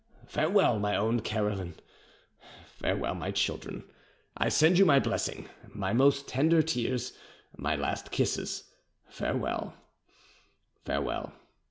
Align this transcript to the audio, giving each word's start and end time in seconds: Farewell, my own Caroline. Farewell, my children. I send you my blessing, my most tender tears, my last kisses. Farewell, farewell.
Farewell, 0.27 0.79
my 0.79 0.95
own 0.95 1.19
Caroline. 1.19 1.75
Farewell, 2.65 3.13
my 3.13 3.29
children. 3.29 3.83
I 4.35 4.49
send 4.49 4.79
you 4.79 4.83
my 4.83 4.97
blessing, 4.99 5.47
my 5.75 5.93
most 5.93 6.27
tender 6.27 6.63
tears, 6.63 7.13
my 7.55 7.75
last 7.75 8.09
kisses. 8.09 8.63
Farewell, 9.11 9.75
farewell. 10.85 11.33